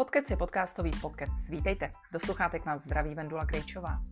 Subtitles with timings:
[0.00, 1.30] Podcast je podcastový pokec.
[1.48, 4.02] Vítejte, do sluchátek vás zdraví Vendula Krejčová.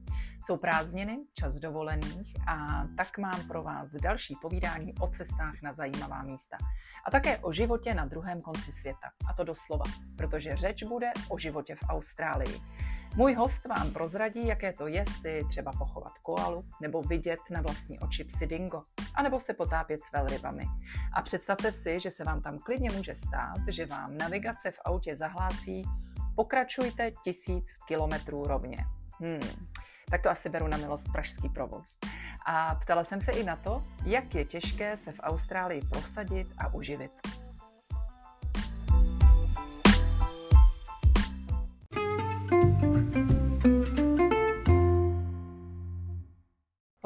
[0.45, 6.23] Jsou prázdniny, čas dovolených a tak mám pro vás další povídání o cestách na zajímavá
[6.23, 6.57] místa.
[7.05, 9.09] A také o životě na druhém konci světa.
[9.29, 9.85] A to doslova,
[10.17, 12.61] protože řeč bude o životě v Austrálii.
[13.19, 18.01] Můj host vám prozradí, jaké to je si třeba pochovat koalu, nebo vidět na vlastní
[18.01, 18.83] oči psy dingo,
[19.15, 20.65] anebo se potápět s velrybami.
[21.13, 25.17] A představte si, že se vám tam klidně může stát, že vám navigace v autě
[25.17, 25.85] zahlásí
[26.37, 28.79] pokračujte tisíc kilometrů rovně.
[29.21, 29.67] Hmm,
[30.11, 31.97] tak to asi beru na milost pražský provoz.
[32.47, 36.75] A ptala jsem se i na to, jak je těžké se v Austrálii prosadit a
[36.75, 37.13] uživit.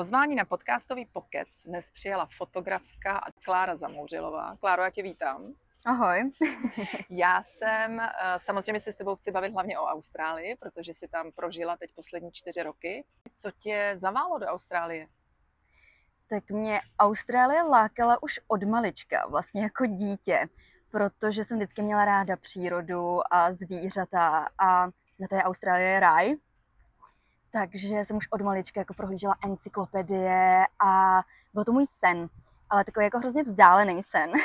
[0.02, 4.56] Pozvání na podcastový pokec dnes přijela fotografka Klára Zamouřilová.
[4.56, 5.54] Kláro, já tě vítám.
[5.86, 6.30] Ahoj.
[7.10, 11.32] já jsem, eh, samozřejmě se s tebou chci bavit hlavně o Austrálii, protože jsi tam
[11.32, 13.04] prožila teď poslední čtyři roky.
[13.36, 15.06] Co tě zaválo do Austrálie?
[16.28, 20.48] Tak mě Austrálie lákala už od malička, vlastně jako dítě,
[20.90, 24.86] protože jsem vždycky měla ráda přírodu a zvířata a
[25.18, 26.34] na té Austrálie je ráj.
[27.52, 31.22] Takže jsem už od malička jako prohlížela encyklopedie a
[31.54, 32.28] byl to můj sen,
[32.70, 34.32] ale takový jako hrozně vzdálený sen.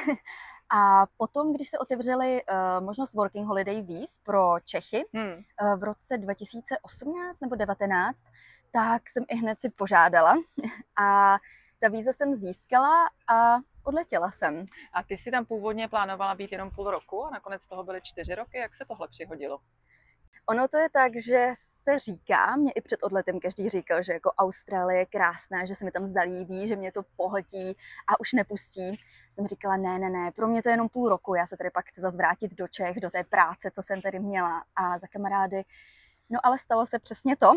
[0.70, 5.32] A potom, když se otevřely uh, možnost Working Holiday Víz pro Čechy hmm.
[5.32, 8.26] uh, v roce 2018 nebo 2019,
[8.72, 10.36] tak jsem i hned si požádala
[11.02, 11.38] a
[11.80, 14.66] ta víza jsem získala a odletěla jsem.
[14.94, 18.36] A ty si tam původně plánovala být jenom půl roku a nakonec toho byly čtyři
[18.36, 18.58] roky.
[18.58, 19.60] Jak se tohle přihodilo?
[20.50, 21.54] Ono to je tak, že
[21.88, 25.86] se říká, mě i před odletem každý říkal, že jako Austrálie je krásná, že se
[25.86, 29.00] mi tam zalíbí, že mě to pohltí a už nepustí.
[29.32, 31.70] Jsem říkala, ne, ne, ne, pro mě to je jenom půl roku, já se tady
[31.70, 35.08] pak chci zase vrátit do Čech, do té práce, co jsem tady měla a za
[35.08, 35.64] kamarády.
[36.30, 37.52] No ale stalo se přesně to.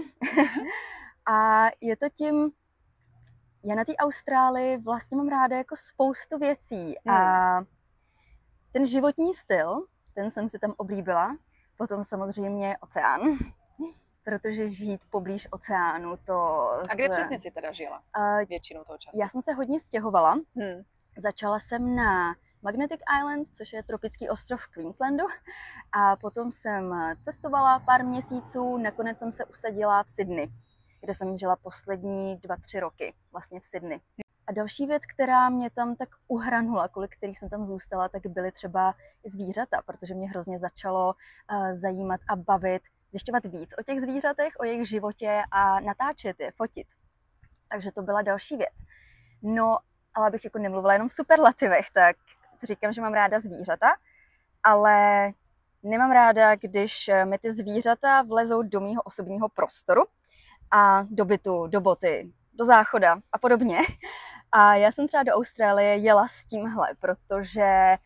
[1.26, 2.50] a je to tím,
[3.64, 7.16] já na té Austrálii vlastně mám ráda jako spoustu věcí hmm.
[7.16, 7.64] a
[8.72, 11.36] ten životní styl, ten jsem si tam oblíbila,
[11.76, 13.20] potom samozřejmě oceán
[14.30, 16.34] protože žít poblíž oceánu, to...
[16.90, 17.12] A kde to...
[17.12, 19.18] přesně jsi teda žila uh, většinu toho času?
[19.20, 20.32] Já jsem se hodně stěhovala.
[20.32, 20.82] Hmm.
[21.18, 25.24] Začala jsem na Magnetic Island, což je tropický ostrov v Queenslandu.
[25.92, 30.52] A potom jsem cestovala pár měsíců, nakonec jsem se usadila v Sydney,
[31.00, 34.00] kde jsem žila poslední dva, tři roky, vlastně v Sydney.
[34.46, 38.52] A další věc, která mě tam tak uhranula, kvůli který jsem tam zůstala, tak byly
[38.52, 44.52] třeba zvířata, protože mě hrozně začalo uh, zajímat a bavit zjišťovat víc o těch zvířatech,
[44.60, 46.86] o jejich životě a natáčet je, fotit.
[47.68, 48.74] Takže to byla další věc.
[49.42, 49.78] No,
[50.14, 52.16] ale abych jako nemluvila jenom v superlativech, tak
[52.62, 53.96] říkám, že mám ráda zvířata,
[54.62, 55.30] ale
[55.82, 60.02] nemám ráda, když mi ty zvířata vlezou do mýho osobního prostoru
[60.70, 63.78] a do bytu, do boty, do záchoda a podobně.
[64.52, 67.96] A já jsem třeba do Austrálie jela s tímhle, protože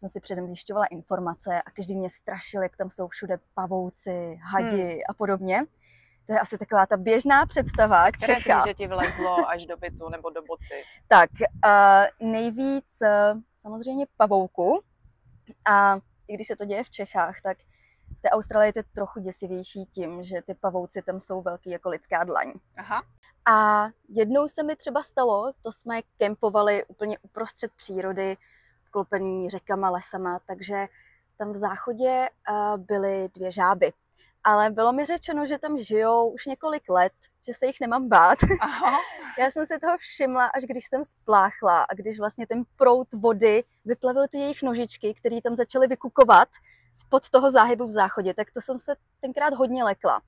[0.00, 4.82] jsem si předem zjišťovala informace a každý mě strašil, jak tam jsou všude pavouci, hadi
[4.82, 5.00] hmm.
[5.08, 5.64] a podobně.
[6.26, 8.60] To je asi taková ta běžná představa Které Čecha.
[8.60, 10.84] Které ti vlezlo až do bytu nebo do boty?
[11.08, 11.30] Tak,
[11.64, 14.82] uh, nejvíc uh, samozřejmě pavouku.
[15.64, 17.58] A i když se to děje v Čechách, tak
[18.18, 21.88] v té Austrálii je to trochu děsivější tím, že ty pavouci tam jsou velký jako
[21.88, 22.52] lidská dlaň.
[22.76, 23.02] Aha.
[23.50, 28.36] A jednou se mi třeba stalo, to jsme kempovali úplně uprostřed přírody,
[28.90, 30.86] obklopený řekama, lesama, takže
[31.38, 33.92] tam v záchodě uh, byly dvě žáby.
[34.44, 37.12] Ale bylo mi řečeno, že tam žijou už několik let,
[37.46, 38.38] že se jich nemám bát.
[38.60, 38.98] Aha.
[39.38, 43.64] Já jsem si toho všimla, až když jsem spláchla a když vlastně ten prout vody
[43.84, 46.48] vyplavil ty jejich nožičky, které tam začaly vykukovat
[46.92, 50.20] spod toho záhybu v záchodě, tak to jsem se tenkrát hodně lekla.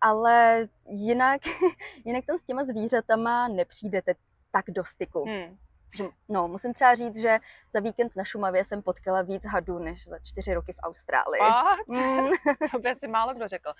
[0.00, 1.40] Ale jinak,
[2.04, 4.14] jinak tam s těma zvířatama nepřijdete
[4.50, 5.24] tak do styku.
[5.24, 5.58] Hmm.
[5.96, 7.38] Že, no, musím třeba říct, že
[7.70, 11.38] za víkend na Šumavě jsem potkala víc hadů než za čtyři roky v Austrálii.
[11.38, 11.88] Fakt?
[11.88, 12.30] Mm.
[12.72, 13.72] to by si málo kdo řekl.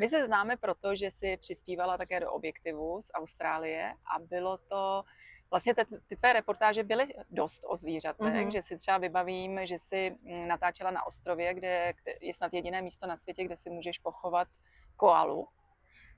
[0.00, 5.04] My se známe proto, že jsi přispívala také do objektivu z Austrálie a bylo to,
[5.50, 8.50] vlastně ty, ty tvé reportáže byly dost o zvířatech, mm-hmm.
[8.50, 13.06] že si třeba vybavím, že jsi mm, natáčela na ostrově, kde je snad jediné místo
[13.06, 14.48] na světě, kde si můžeš pochovat
[14.96, 15.48] koalu.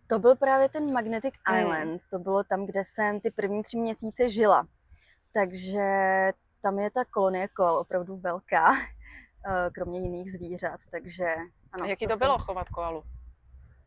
[0.07, 1.61] To byl právě ten Magnetic hmm.
[1.61, 2.03] Island.
[2.11, 4.67] To bylo tam, kde jsem ty první tři měsíce žila.
[5.33, 5.83] Takže
[6.63, 8.73] tam je ta kolonie kol opravdu velká,
[9.47, 10.81] eh, kromě jiných zvířat.
[10.91, 11.35] Takže
[11.73, 11.85] ano.
[11.85, 12.45] A jaký to, to bylo jsem...
[12.45, 13.03] chovat koalu?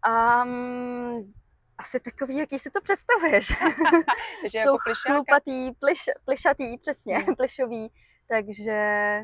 [0.07, 1.33] Um,
[1.77, 3.47] asi takový, jaký si to představuješ.
[4.41, 5.13] Takže Jsou jako plišáka?
[5.13, 7.35] chlupatý, pliš, plišatý, přesně, Hmm.
[7.37, 7.91] plišový,
[8.29, 9.21] takže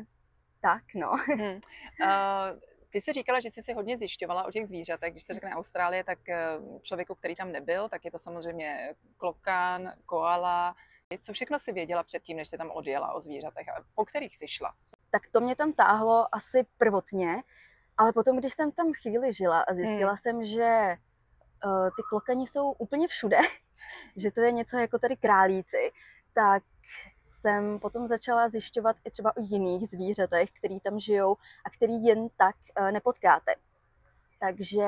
[0.60, 1.10] tak no.
[1.26, 1.60] Hmm.
[2.00, 2.58] Uh,
[2.96, 5.12] ty jsi říkala, že jsi si hodně zjišťovala o těch zvířatech.
[5.12, 9.92] Když se řekne Austrálie, tak eh, člověku, který tam nebyl, tak je to samozřejmě klokan,
[10.06, 10.76] koala.
[11.20, 13.68] Co všechno si věděla předtím, než jsi tam odjela o zvířatech?
[13.68, 14.74] A po kterých jsi šla?
[15.10, 17.42] Tak to mě tam táhlo asi prvotně,
[17.96, 20.16] ale potom, když jsem tam chvíli žila a zjistila Hmm.
[20.16, 20.96] jsem, že
[21.64, 23.38] uh, ty klokani jsou úplně všude,
[24.16, 25.92] že to je něco jako tady králíci,
[26.34, 26.62] tak
[27.46, 32.28] jsem potom začala zjišťovat i třeba o jiných zvířatech, který tam žijou a který jen
[32.36, 33.54] tak uh, nepotkáte.
[34.40, 34.86] Takže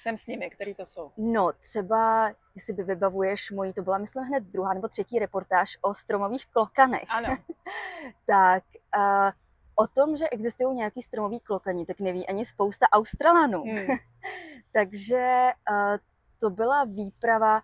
[0.00, 1.12] Jsem s nimi, který to jsou.
[1.16, 5.94] No, třeba, jestli by vybavuješ moji, to byla myslím hned druhá nebo třetí reportáž o
[5.94, 7.04] stromových klokanech.
[7.08, 7.36] Ano,
[8.26, 8.64] Tak
[8.96, 9.30] uh,
[9.74, 13.62] o tom, že existují nějaký stromový klokani, tak neví ani spousta Australanů.
[13.62, 13.86] hmm.
[14.72, 15.96] Takže uh,
[16.40, 17.62] to byla výprava,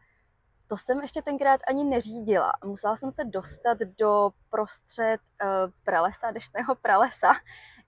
[0.66, 2.52] to jsem ještě tenkrát ani neřídila.
[2.64, 5.48] Musela jsem se dostat do prostřed uh,
[5.84, 7.32] pralesa, deštného pralesa,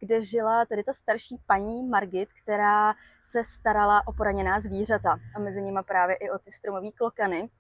[0.00, 5.62] kde žila tady ta starší paní Margit, která se starala o poraněná zvířata a mezi
[5.62, 7.50] nimi právě i o ty stromové klokany.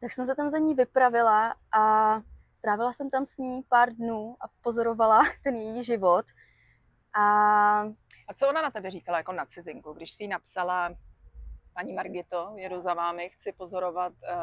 [0.00, 2.14] Tak jsem se tam za ní vypravila a
[2.52, 6.24] strávila jsem tam s ní pár dnů a pozorovala ten její život.
[7.14, 7.80] A
[8.28, 10.94] A co ona na tebe říkala jako na cizinku, když jsi jí napsala
[11.80, 14.38] paní Margito, jedu za vámi, chci pozorovat uh,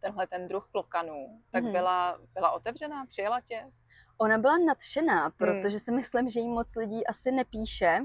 [0.00, 1.72] tenhle ten druh klokanů, tak Mhm.
[1.72, 3.66] byla, byla otevřená, přijela tě?
[4.18, 7.98] Ona byla nadšená, protože si myslím, že jí moc lidí asi nepíše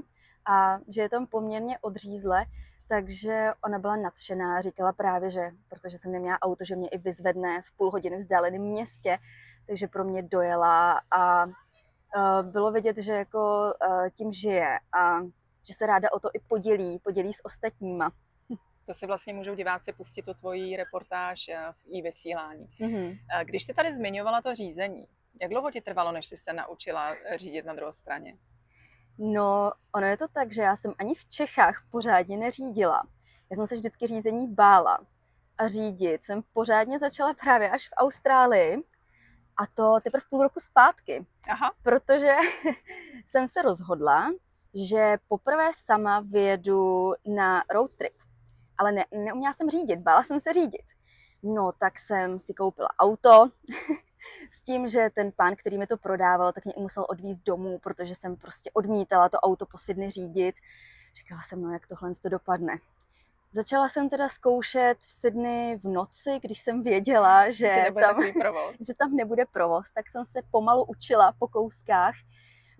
[0.46, 2.44] a že je tam poměrně odřízle,
[2.88, 7.62] takže ona byla nadšená, říkala právě, že protože jsem neměla auto, že mě i vyzvedne
[7.62, 9.18] v půl hodiny vzdáleném městě,
[9.66, 11.52] takže pro mě dojela a uh,
[12.42, 15.20] bylo vidět, že jako uh, tím žije a
[15.66, 18.10] že se ráda o to i podělí, podělí s ostatníma.
[18.86, 22.68] To si vlastně můžou diváci pustit tu tvoji reportáž eh, v i vysílání.
[22.80, 23.18] Mm-hmm.
[23.44, 25.06] Když jsi tady zmiňovala to řízení,
[25.40, 28.38] jak dlouho ti trvalo, než jsi se naučila eh, řídit na druhé straně?
[29.18, 33.02] No, ono je to tak, že já jsem ani v Čechách pořádně neřídila.
[33.50, 35.06] Já jsem se vždycky řízení bála.
[35.58, 38.76] A řídit jsem pořádně začala právě až v Austrálii.
[39.56, 41.26] A to teprve půl roku zpátky.
[41.48, 42.34] Aha, Protože
[43.26, 44.30] jsem se rozhodla,
[44.88, 48.14] že poprvé sama vyjedu na road trip.
[48.78, 50.84] Ale ne, neuměla jsem řídit, bála jsem se řídit.
[51.42, 53.50] No, tak jsem si koupila auto
[54.50, 57.78] s tím, že ten pán, který mi to prodával, tak mě i musel odvízt domů,
[57.78, 60.54] protože jsem prostě odmítala to auto po Sydney řídit.
[61.14, 62.78] Říkala jsem, no jak tohle to dopadne.
[63.52, 68.22] Začala jsem teda zkoušet v Sydney v noci, když jsem věděla, že, že tam,
[68.80, 72.14] že tam nebude provoz, tak jsem se pomalu učila po kouskách.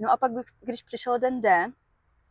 [0.01, 1.73] No a pak, bych, když přišel den D,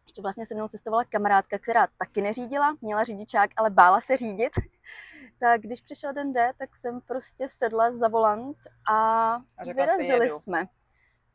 [0.08, 4.52] ještě vlastně se mnou cestovala kamarádka, která taky neřídila, měla řidičák, ale bála se řídit.
[5.40, 8.58] tak když přišel den D, tak jsem prostě sedla za volant
[8.92, 10.66] a, A vyrazili jsme.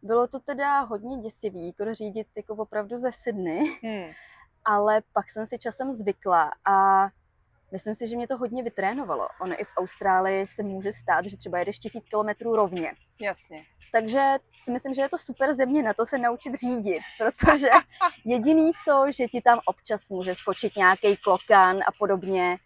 [0.02, 4.12] Bylo to teda hodně děsivý, jako řídit jako opravdu ze Sydney, Hmm.
[4.64, 7.08] ale pak jsem si časem zvykla a
[7.72, 9.28] myslím si, že mě to hodně vytrénovalo.
[9.40, 12.92] Ono i v Austrálii se může stát, že třeba jedeš tisíc kilometrů rovně.
[13.20, 13.62] Jasně.
[13.92, 14.22] Takže
[14.64, 17.68] si myslím, že je to super země na to se naučit řídit, protože
[18.24, 22.56] jediný co, že ti tam občas může skočit nějaký klokan a podobně,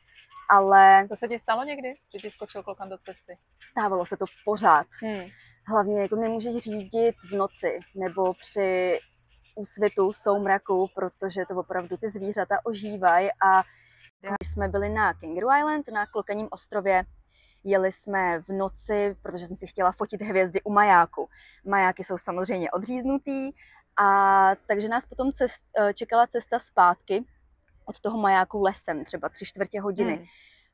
[0.51, 3.39] ale To se ti stalo někdy, že ti skočil klokan do cesty?
[3.61, 4.87] stávalo se to pořád.
[5.03, 5.25] Hmm.
[5.69, 8.99] Hlavně jako nemůžeš řídit v noci nebo při
[9.55, 13.63] úsvitu, soumraku, protože to opravdu ty zvířata ožívají a
[14.23, 17.05] když jsme byli na Kangaroo Island, na Klokaním ostrově,
[17.65, 21.29] jeli jsme v noci, protože jsem si chtěla fotit hvězdy u majáku.
[21.65, 23.53] Majáky jsou samozřejmě odříznutý,
[23.97, 27.25] a takže nás potom cest, eh, čekala cesta zpátky
[27.85, 30.17] od toho majáku lesem, třeba tři čtvrtě hodiny.
[30.17, 30.27] Hmm.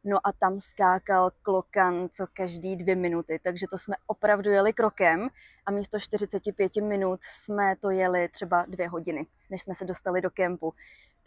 [0.05, 5.29] No a tam skákal klokan co každý dvě minuty, takže to jsme opravdu jeli krokem
[5.67, 10.31] a místo 45 minut jsme to jeli třeba dvě hodiny, než jsme se dostali do
[10.31, 10.75] kempu,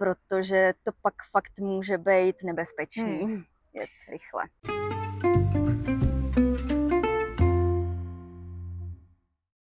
[0.02, 3.20] protože to pak fakt může být nebezpečný.
[3.24, 3.44] Hmm.
[3.74, 4.44] Jet rychle.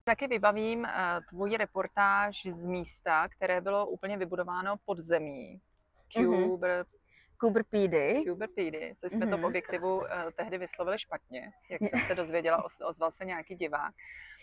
[0.04, 0.88] Taky vybavím uh,
[1.30, 5.62] tvoji reportáž z místa, které bylo úplně vybudováno pod zemí.
[6.18, 6.26] Mhm.
[6.26, 6.86] Cuber, Cooper
[7.70, 8.24] Pedy.
[8.28, 9.46] Cuber Pedy, co jsme to v Mhm.
[9.46, 10.06] objektivu uh,
[10.36, 13.94] tehdy vyslovili špatně, jak jsem se dozvěděla, ozval se nějaký divák.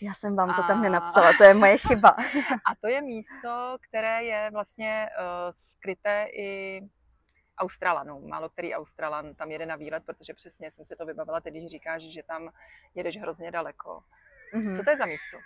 [0.01, 2.09] Já jsem vám to A- tam nenapsala, to je moje chyba.
[2.71, 6.81] A to je místo, které je vlastně uh, skryté i
[7.57, 8.29] Australanům.
[8.29, 11.71] Málo který Australan tam jede na výlet, protože přesně jsem si to vybavila, teď když
[11.71, 12.49] říkáš, že tam
[12.95, 14.03] jedeš hrozně daleko.
[14.53, 14.77] Mhm.
[14.77, 15.37] Co to je za místo?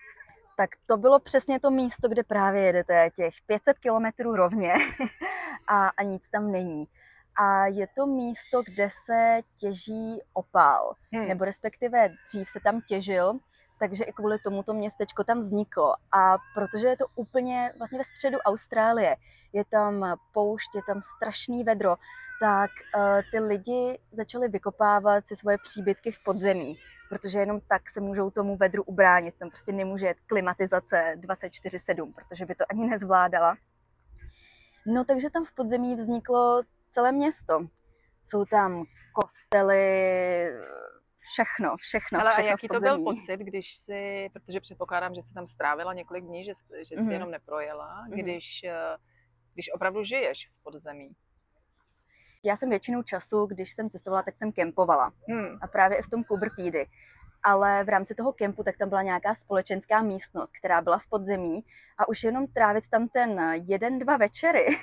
[0.57, 4.73] Tak to bylo přesně to místo, kde právě jedete těch 500 kilometrů rovně
[5.67, 6.87] a, a nic tam není.
[7.35, 11.27] A je to místo, kde se těží opál, hmm.
[11.27, 13.33] nebo respektive dřív se tam těžil,
[13.79, 15.93] takže i kvůli tomu to městečko tam vzniklo.
[16.11, 19.15] A protože je to úplně vlastně ve středu Austrálie,
[19.53, 21.95] je tam poušť, je tam strašný vedro,
[22.41, 26.77] tak uh, ty lidi začali vykopávat si svoje příbytky v podzemí,
[27.09, 29.35] protože jenom tak se můžou tomu vedru ubránit.
[29.39, 33.55] Tam prostě nemůže jet klimatizace 24-7, protože by to ani nezvládala.
[34.85, 36.61] No takže tam v podzemí vzniklo
[36.91, 37.59] celé město.
[38.25, 38.83] Jsou tam
[39.13, 40.51] kostely,
[41.19, 42.19] všechno, všechno.
[42.19, 45.93] Ale všechno a jaký to byl pocit, když si, protože předpokládám, že jsi tam strávila
[45.93, 47.11] několik dní, že, že jsi mm-hmm.
[47.11, 48.23] jenom neprojela, mm-hmm.
[48.23, 48.97] když, eh,
[49.53, 51.11] když opravdu žiješ v podzemí?
[52.45, 55.11] Já jsem většinou času, když jsem cestovala, tak jsem kempovala.
[55.29, 55.57] Hmm.
[55.61, 56.87] A právě i v tom Kuberpídy
[57.43, 61.65] ale v rámci toho kempu tak tam byla nějaká společenská místnost, která byla v podzemí
[61.97, 64.65] a už jenom trávit tam ten jeden, dva večery,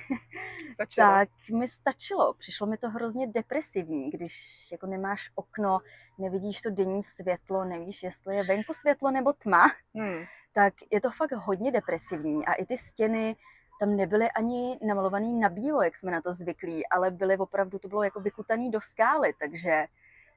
[0.85, 1.07] stačilo.
[1.07, 2.33] tak mi stačilo.
[2.33, 5.79] Přišlo mi to hrozně depresivní, když jako nemáš okno,
[6.17, 10.23] nevidíš to denní světlo, nevíš, jestli je venku světlo nebo tma, hmm.
[10.53, 13.35] tak je to fakt hodně depresivní a i ty stěny
[13.79, 17.87] tam nebyly ani namalovaný na bílo, jak jsme na to zvyklí, ale byly opravdu, to
[17.87, 19.85] bylo jako vykutaný do skály, takže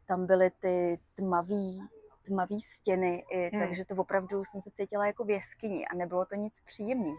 [0.07, 1.83] tam byly ty tmavý
[2.23, 3.67] tmavé stěny, i, hmm.
[3.67, 7.17] takže to opravdu jsem se cítila jako v jeskyni a nebylo to nic příjemného.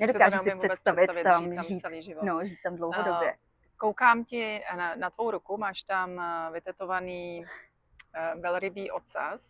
[0.00, 2.22] Nedokážu si představit, představit tam, žít tam, žít, celý život.
[2.24, 3.32] No, žít tam dlouhodobě.
[3.32, 3.38] Uh,
[3.76, 9.40] koukám ti na, na tvou ruku, máš tam eh, vytetovaný uh, velrybý ocas.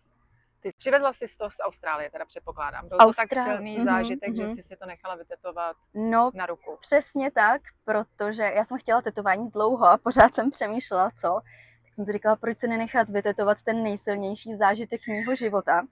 [0.61, 2.89] Ty přivezla jsi to z Austrálie, teda předpokládám.
[2.89, 3.27] Byl Austrál...
[3.29, 4.37] to tak silný mm-hmm, zážitek, mm-hmm.
[4.37, 4.55] že mhm.
[4.55, 6.77] jsi si to nechala vytetovat no, na ruku.
[6.81, 11.41] přesně tak, protože já jsem chtěla tetování dlouho a pořád jsem přemýšlela, co
[11.95, 15.83] jsem si říkala, proč se nenechat vytetovat ten nejsilnější zážitek mýho života.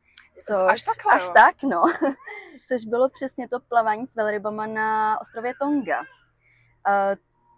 [0.47, 1.83] Což, až takhle, až tak, no.
[2.69, 6.01] Což bylo přesně to plavání s velrybama na ostrově Tonga.
[6.01, 6.07] Uh,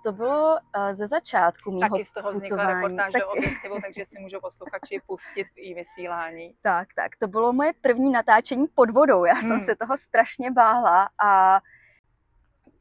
[0.04, 2.82] to bylo uh, ze začátku mýho Taky z toho vznikla putování.
[2.82, 3.22] reportáž tak...
[3.22, 6.54] do objektivu, takže si můžou posluchači pustit i vysílání.
[6.62, 7.16] Tak, tak.
[7.16, 9.24] To bylo moje první natáčení pod vodou.
[9.24, 9.48] Já hmm.
[9.48, 11.60] jsem se toho strašně bála a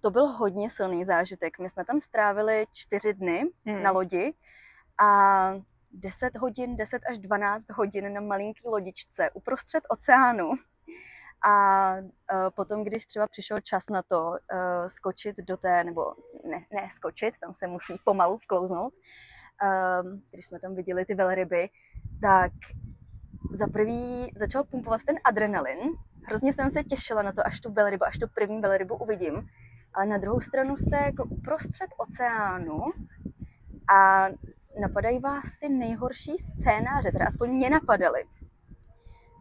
[0.01, 1.59] to byl hodně silný zážitek.
[1.59, 3.83] My jsme tam strávili čtyři dny hmm.
[3.83, 4.33] na lodi
[4.97, 5.53] a
[5.93, 10.51] 10 hodin, 10 až 12 hodin na malinký lodičce uprostřed oceánu.
[11.45, 12.05] A uh,
[12.55, 14.37] potom, když třeba přišel čas na to uh,
[14.87, 16.13] skočit do té, nebo
[16.49, 21.69] ne, ne skočit, tam se musí pomalu vklouznout, uh, když jsme tam viděli ty velryby,
[22.21, 22.51] tak
[23.53, 25.79] za prvý začal pumpovat ten adrenalin.
[26.25, 29.47] Hrozně jsem se těšila na to, až tu velrybu, až tu první velrybu uvidím.
[29.93, 32.81] Ale na druhou stranu jste jako uprostřed oceánu
[33.93, 34.27] a
[34.81, 38.23] napadají vás ty nejhorší scénáře, teda aspoň mě napadaly.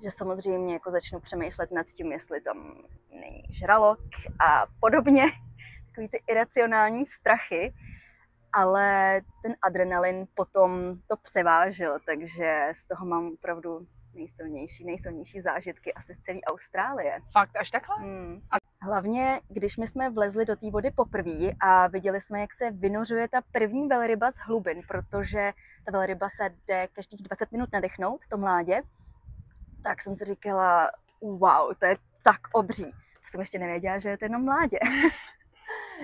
[0.02, 2.74] Že samozřejmě jako začnu přemýšlet nad tím, jestli tam
[3.10, 3.98] není žralok
[4.40, 5.24] a podobně,
[5.86, 7.74] takový ty iracionální strachy,
[8.52, 16.14] ale ten adrenalin potom to převážil, takže z toho mám opravdu nejsilnější, nejsilnější zážitky asi
[16.14, 17.20] z celé Austrálie.
[17.32, 17.96] Fakt, až takhle?
[17.98, 18.40] Hmm.
[18.50, 22.70] A hlavně, když my jsme vlezli do té vody poprvé a viděli jsme, jak se
[22.70, 25.52] vynořuje ta první velryba z hlubin, protože
[25.84, 28.82] ta velryba se jde každých 20 minut nadechnout, to mládě,
[29.84, 30.90] tak jsem si říkala,
[31.20, 32.90] wow, to je tak obří.
[32.92, 34.78] To jsem ještě nevěděla, že je to jenom mládě.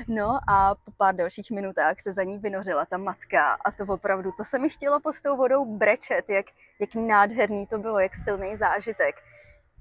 [0.09, 4.33] No a po pár dalších minutách se za ní vynořila ta matka a to opravdu,
[4.37, 6.47] to se mi chtělo pod tou vodou brečet, jak,
[6.81, 9.15] jak nádherný to bylo, jak silný zážitek.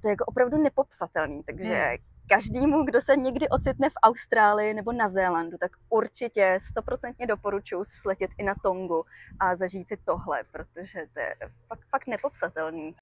[0.01, 1.97] To je jako opravdu nepopsatelný, takže hmm.
[2.29, 8.31] každému, kdo se někdy ocitne v Austrálii nebo na Zélandu, tak určitě stoprocentně doporučuji sletět
[8.37, 9.05] i na Tongu
[9.39, 11.35] a zažít si tohle, protože to je
[11.67, 12.95] fakt, fakt nepopsatelný.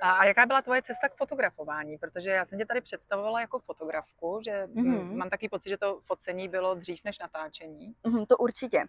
[0.00, 1.98] A jaká byla tvoje cesta k fotografování?
[1.98, 5.16] Protože já jsem tě tady představovala jako fotografku, že mm-hmm.
[5.16, 7.94] mám taky pocit, že to focení bylo dřív než natáčení.
[8.04, 8.84] Mm-hmm, to určitě.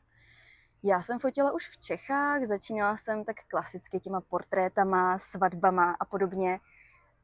[0.84, 6.60] Já jsem fotila už v Čechách, začínala jsem tak klasicky těma portrétama, svatbama a podobně.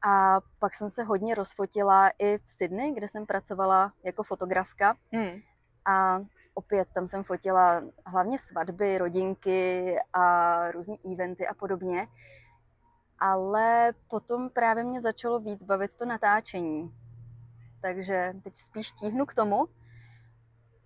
[0.06, 4.96] A pak jsem se hodně rozfotila i v Sydney, kde jsem pracovala jako fotografka.
[5.12, 5.40] Mm.
[5.84, 6.20] A
[6.54, 12.08] opět tam jsem fotila hlavně svatby, rodinky a různé eventy a podobně
[13.20, 16.94] ale potom právě mě začalo víc bavit to natáčení.
[17.82, 19.68] Takže teď spíš tíhnu k tomu.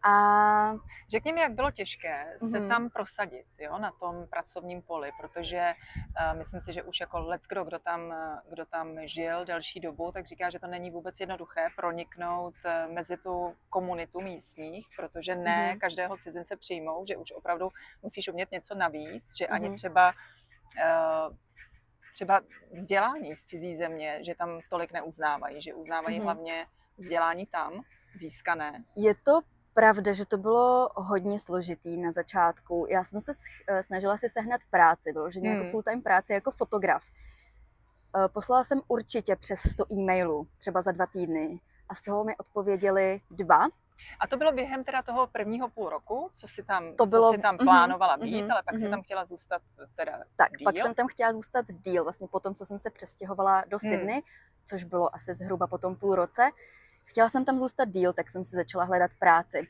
[0.05, 0.75] A
[1.09, 2.69] řekni mi, jak bylo těžké se mm-hmm.
[2.69, 7.41] tam prosadit jo, na tom pracovním poli, protože uh, myslím si, že už jako let
[7.49, 8.15] kdo, kdo tam,
[8.51, 13.17] kdo tam žil delší dobu, tak říká, že to není vůbec jednoduché proniknout uh, mezi
[13.17, 15.79] tu komunitu místních, protože ne mm-hmm.
[15.79, 17.69] každého cizince přijmou, že už opravdu
[18.03, 19.55] musíš umět něco navíc, že mm-hmm.
[19.55, 21.37] ani třeba uh,
[22.12, 22.40] třeba
[22.73, 26.23] vzdělání z cizí země, že tam tolik neuznávají, že uznávají mm-hmm.
[26.23, 26.66] hlavně
[26.99, 27.83] vzdělání tam.
[28.19, 28.85] získané?
[28.97, 29.40] Je to
[29.75, 32.87] pravda, že to bylo hodně složitý na začátku.
[32.90, 33.33] Já jsem se
[33.69, 35.66] eh, snažila si sehnat práci, vyloženě jako hmm.
[35.66, 37.02] jako full-time práci jako fotograf.
[38.16, 41.61] Eh, poslala jsem určitě přes 100 e-mailů, třeba za dva týdny.
[41.88, 43.69] A z toho mi odpověděli dva.
[44.21, 47.37] A to bylo během teda toho prvního půl roku, co si tam, to bylo, co
[47.37, 48.78] si tam mhm, plánovala mm, být, mm, ale pak mm.
[48.78, 48.90] si mhm.
[48.90, 49.62] tam chtěla zůstat
[49.94, 50.64] teda Tak, díl.
[50.64, 53.92] pak jsem tam chtěla zůstat díl, vlastně po tom, co jsem se přestěhovala do hmm.
[53.92, 54.23] Sydney, mm.
[54.64, 56.50] což bylo asi zhruba po tom půl roce.
[57.04, 59.68] Chtěla jsem tam zůstat díl, tak jsem si začala hledat práci.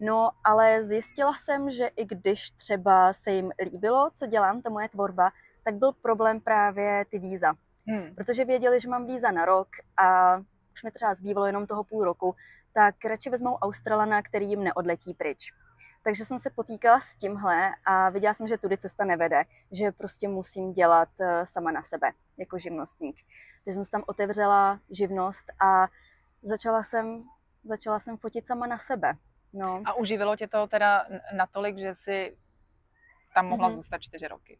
[0.00, 4.88] No, ale zjistila jsem, že i když třeba se jim líbilo, co dělám, ta moje
[4.88, 5.32] tvorba,
[5.64, 7.54] tak byl problém právě ty víza.
[7.86, 8.14] Hmm.
[8.14, 10.36] Protože věděli, že mám víza na rok a
[10.72, 12.34] už mi třeba zbývalo jenom toho půl roku,
[12.72, 15.52] tak radši vezmou Australana, který jim neodletí pryč.
[16.04, 20.28] Takže jsem se potýkala s tímhle a viděla jsem, že tudy cesta nevede, že prostě
[20.28, 23.16] musím dělat eh, sama na sebe jako živnostník.
[23.64, 25.88] Takže jsem tam otevřela živnost a
[26.42, 27.24] začala jsem,
[27.64, 29.14] začala jsem fotit sama na sebe.
[29.52, 29.82] No.
[29.84, 32.36] A uživilo tě to teda natolik, že jsi
[33.34, 33.74] tam mohla mm-hmm.
[33.74, 34.58] zůstat čtyři roky?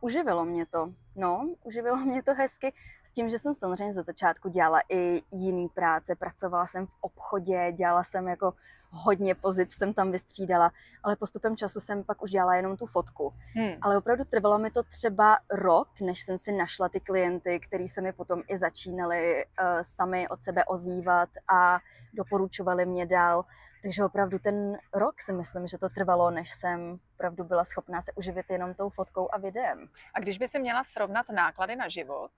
[0.00, 4.48] Uživilo mě to, no, uživilo mě to hezky, s tím, že jsem samozřejmě za začátku
[4.48, 8.54] dělala i jiný práce, pracovala jsem v obchodě, dělala jsem jako
[8.90, 13.32] hodně pozic, jsem tam vystřídala, ale postupem času jsem pak už dělala jenom tu fotku.
[13.54, 13.72] Hmm.
[13.80, 18.00] Ale opravdu trvalo mi to třeba rok, než jsem si našla ty klienty, který se
[18.00, 21.78] mi potom i začínali uh, sami od sebe ozývat a
[22.14, 23.44] doporučovali mě dál.
[23.82, 28.12] Takže opravdu ten rok si myslím, že to trvalo, než jsem opravdu byla schopná se
[28.12, 29.88] uživit jenom tou fotkou a videem.
[30.14, 32.30] A když by si měla srovnat náklady na život?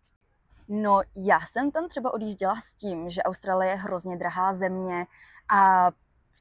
[0.69, 5.07] No, já jsem tam třeba odjížděla s tím, že Austrálie je hrozně drahá země
[5.49, 5.91] a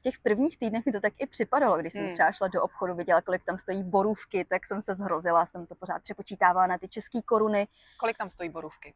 [0.00, 2.12] těch prvních týdnech mi to tak i připadalo, když jsem hmm.
[2.12, 5.74] třeba šla do obchodu, viděla, kolik tam stojí borůvky, tak jsem se zhrozila, jsem to
[5.74, 7.68] pořád přepočítávala na ty české koruny.
[7.96, 8.94] Kolik tam stojí borůvky?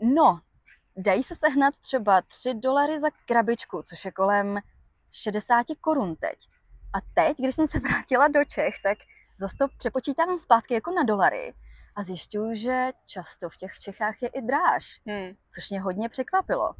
[0.00, 0.40] No,
[0.96, 4.60] dají se sehnat třeba 3 dolary za krabičku, což je kolem
[5.10, 6.38] 60 korun teď.
[6.92, 8.98] A teď, když jsem se vrátila do Čech, tak
[9.38, 11.54] zase to přepočítávám zpátky jako na dolary
[11.96, 15.34] a zjišťuju, že často v těch Čechách je i dráž, hmm.
[15.54, 16.74] což mě hodně překvapilo.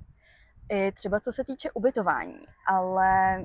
[0.68, 3.36] I třeba co se týče ubytování, ale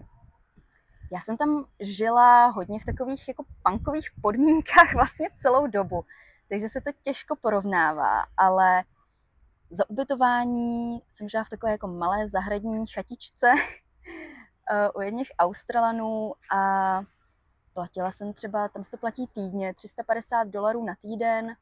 [1.11, 6.05] já jsem tam žila hodně v takových jako punkových podmínkách vlastně celou dobu,
[6.49, 8.83] takže se to těžko porovnává, ale
[9.69, 13.47] za ubytování jsem žila v takové jako malé zahradní chatičce
[14.95, 17.01] u jedných Australanů a
[17.73, 21.55] platila jsem třeba, tam se to platí týdně, 350 dolarů na týden,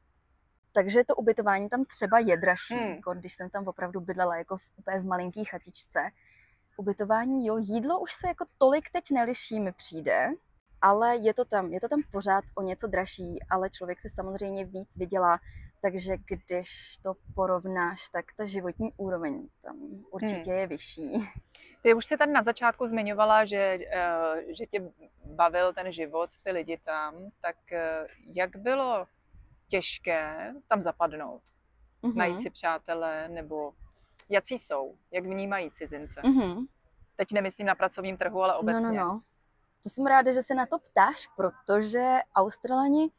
[0.72, 2.94] takže to ubytování tam třeba je dražší, hmm.
[2.94, 6.10] jako když jsem tam opravdu bydlela jako v, úplně v malinký chatičce.
[6.76, 10.30] Ubytování, jo, jídlo už se jako tolik teď neliší, mi přijde,
[10.80, 14.64] ale je to tam, je to tam pořád o něco dražší, ale člověk si samozřejmě
[14.64, 15.38] víc vydělá,
[15.84, 19.76] takže když to porovnáš, tak ta životní úroveň tam
[20.10, 20.60] určitě hmm.
[20.60, 21.30] je vyšší.
[21.82, 24.92] Ty už jsi tady na začátku zmiňovala, že, eh, že tě
[25.24, 29.06] bavil ten život, ty lidi tam, tak eh, jak bylo
[29.68, 31.42] těžké tam zapadnout?
[32.02, 32.14] Mm-hmm.
[32.14, 33.72] Najít si přátele, nebo
[34.28, 34.96] jaký jsou?
[35.10, 36.20] Jak vnímají cizince?
[36.20, 36.66] Mm-hmm.
[37.16, 38.80] Teď nemyslím na pracovním trhu, ale obecně.
[38.80, 39.20] No, no, no.
[39.82, 43.10] To jsem ráda, že se na to ptáš, protože Australani,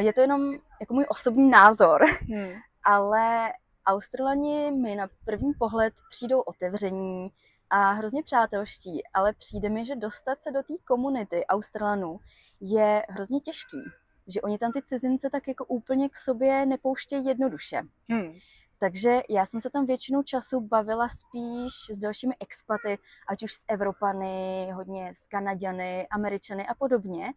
[0.00, 2.52] je to jenom jako můj osobní názor, hmm.
[2.84, 3.52] ale
[3.86, 7.32] Australani mi na první pohled přijdou otevření,
[7.70, 12.20] a hrozně přátelští, ale přijde mi, že dostat se do té komunity Australanů
[12.60, 13.82] je hrozně těžký.
[14.28, 17.82] Že oni tam ty cizince tak jako úplně k sobě nepouštějí jednoduše.
[18.08, 18.32] Hmm.
[18.78, 23.64] Takže já jsem se tam většinu času bavila spíš s dalšími expaty, ať už s
[23.68, 27.32] Evropany, hodně s Kanaďany, Američany a podobně.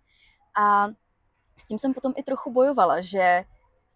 [0.58, 0.88] A
[1.60, 3.44] s tím jsem potom i trochu bojovala, že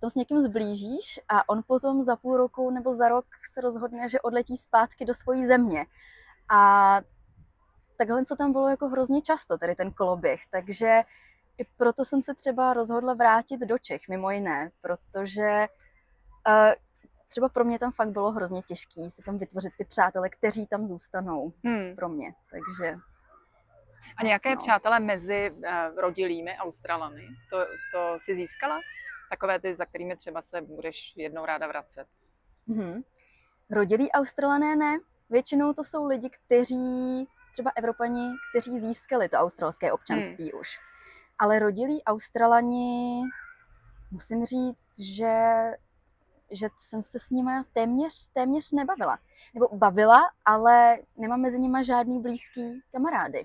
[0.03, 4.09] tam s někým zblížíš a on potom za půl roku nebo za rok se rozhodne,
[4.09, 5.85] že odletí zpátky do svojí země.
[6.49, 7.01] A
[7.97, 11.03] takhle co tam bylo jako hrozně často, tady ten koloběh, takže
[11.57, 15.67] i proto jsem se třeba rozhodla vrátit do Čech, mimo jiné, protože
[16.47, 16.73] uh,
[17.29, 20.85] třeba pro mě tam fakt bylo hrozně těžké si tam vytvořit ty přátele, kteří tam
[20.85, 21.95] zůstanou hmm.
[21.95, 22.97] pro mě, takže...
[24.17, 24.57] A nějaké no.
[24.57, 27.57] přátelé mezi uh, rodilými Australany, to,
[27.93, 28.79] to si získala?
[29.29, 32.07] Takové ty, za kterými třeba se budeš jednou ráda vracet?
[32.67, 33.03] Mm-hmm.
[33.71, 34.99] Rodilí Australané ne,
[35.33, 40.59] Většinou to jsou lidi, kteří, třeba Evropani, kteří získali to australské občanství hmm.
[40.59, 40.79] už.
[41.39, 43.21] Ale rodilí Australani,
[44.11, 45.33] musím říct, že
[46.51, 49.17] že jsem se s nimi téměř, téměř nebavila.
[49.53, 53.43] Nebo bavila, ale nemám mezi nimi žádný blízký kamarády.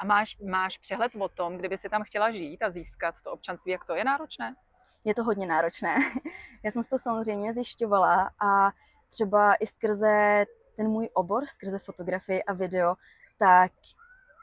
[0.00, 3.72] A máš, máš přehled o tom, kdyby si tam chtěla žít a získat to občanství,
[3.72, 4.56] jak to je náročné?
[5.04, 5.96] Je to hodně náročné.
[6.62, 8.72] Já jsem to samozřejmě zjišťovala a
[9.10, 10.44] třeba i skrze
[10.76, 12.94] ten můj obor, skrze fotografii a video,
[13.38, 13.72] tak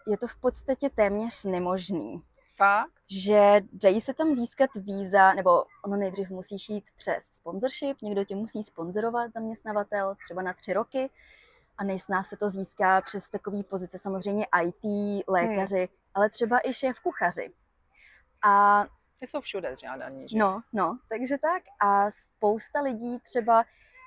[0.07, 2.23] je to v podstatě téměř nemožný.
[2.57, 2.91] Fakt?
[3.09, 8.35] Že dají se tam získat víza, nebo ono nejdřív musíš jít přes sponsorship, někdo tě
[8.35, 11.09] musí sponzorovat, zaměstnavatel, třeba na tři roky,
[11.77, 14.83] a nejsná se to získá přes takové pozice, samozřejmě IT,
[15.27, 15.87] lékaři, hmm.
[16.13, 17.53] ale třeba i šéf kuchaři.
[18.43, 18.85] A
[19.19, 20.37] ty jsou všude žádaní, že?
[20.37, 21.63] No, no, takže tak.
[21.79, 23.65] A spousta lidí třeba,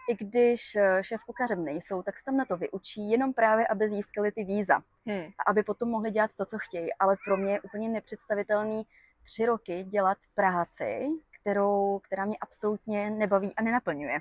[0.09, 3.89] i když eh, šéf kuchařem nejsou, tak se tam na to vyučí, jenom právě, aby
[3.89, 4.83] získali ty víza.
[5.07, 5.25] Hmm.
[5.39, 6.95] A aby potom mohli dělat to, co chtějí.
[6.95, 8.87] Ale pro mě je úplně nepředstavitelný
[9.25, 11.09] tři roky dělat práci,
[11.41, 14.19] kterou, která mě absolutně nebaví a nenaplňuje.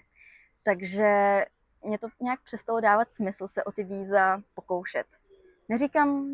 [0.64, 1.46] Takže
[1.84, 5.08] mě to nějak přestalo dávat smysl se o ty víza pokoušet.
[5.70, 6.30] Neříkám,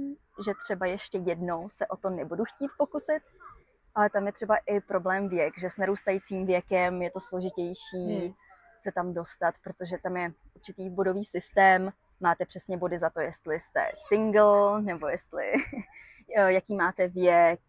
[0.45, 3.23] že třeba ještě jednou se o to nebudu chtít pokusit,
[3.95, 8.33] ale tam je třeba i problém věk, že s narůstajícím věkem je to složitější hmm.
[8.79, 13.59] se tam dostat, protože tam je určitý bodový systém, máte přesně body za to, jestli
[13.59, 15.51] jste single, nebo jestli,
[16.47, 17.59] jaký máte věk,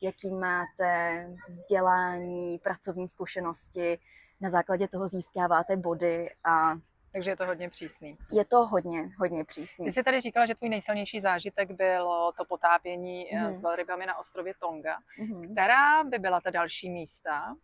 [0.00, 3.98] jaký máte vzdělání, pracovní zkušenosti,
[4.40, 6.78] na základě toho získáváte body a
[7.12, 8.18] takže je to hodně přísný.
[8.32, 9.86] Je to hodně, hodně přísný.
[9.86, 13.52] Ty jsi tady říkala, že tvůj nejsilnější zážitek bylo to potápění mm.
[13.52, 14.98] s velrybami na ostrově Tonga.
[15.18, 15.52] Mm.
[15.52, 17.56] Která by byla ta další místa,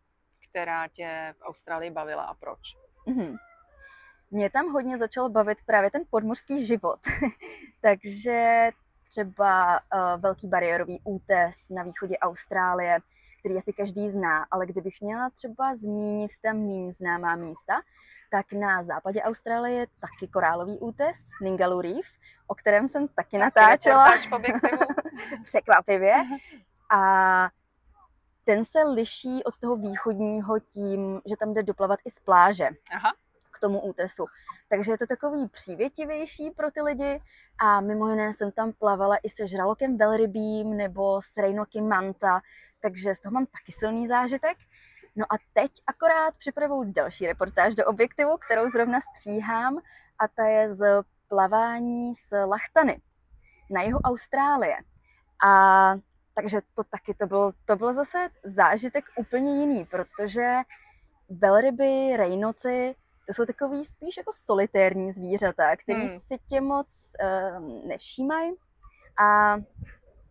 [0.51, 2.59] která tě v Austrálii bavila a proč?
[3.07, 3.37] Mm.
[4.31, 7.01] Mě tam hodně začal bavit právě ten podmořský život.
[7.81, 8.71] Takže
[9.09, 12.99] třeba uh, velký bariérový útes na východě Austrálie,
[13.45, 17.75] který asi každý zná, ale kdybych měla třeba zmínit tam méně známá místa,
[18.31, 22.07] tak na západě Austrálie je taky korálový útes, Ningaloo Reef,
[22.47, 24.11] o kterém jsem taky, taky natáčela.
[25.45, 26.15] Překvapivě.
[26.95, 27.49] A
[28.45, 32.69] ten se liší od toho východního tím, že tam jde doplavat i z pláže.
[32.95, 33.13] Aha.
[33.51, 34.27] k tomu útesu.
[34.69, 37.21] Takže je to takový přívětivější pro ty lidi
[37.59, 42.41] a mimo jiné jsem tam plavala i se žralokem velrybím nebo s rejnoky manta,
[42.85, 44.57] takže z toho mám taky silný zážitek.
[45.17, 49.79] No a teď akorát připravuju další reportáž do objektivu, kterou zrovna stříhám
[50.19, 53.01] a ta je z plavání s lachtany
[53.71, 54.77] na jihu Austrálie.
[55.45, 55.95] A
[56.35, 60.57] takže to taky to byl, to byl zase zážitek úplně jiný, protože
[61.29, 62.95] velryby, rejnoci,
[63.27, 66.21] to jsou takový spíš jako solitérní zvířata, který hmm.
[66.21, 68.55] si tě moc uh, nevšímají
[69.19, 69.57] a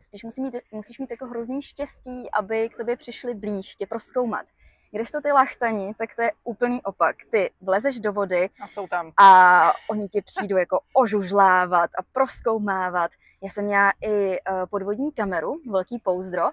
[0.04, 4.46] spíš musí mít, musíš mít jako hrozný štěstí, aby k tobě přišli blíž, tě proskoumat.
[4.92, 7.16] Když to ty lachtani, tak to je úplný opak.
[7.32, 9.12] Ty vlezeš do vody a jsou tam.
[9.18, 13.12] A oni ti přijdou jako ožužlávat a proskoumávat.
[13.44, 14.40] Já jsem měla i eh,
[14.70, 16.44] podvodní kameru, velký pouzdro,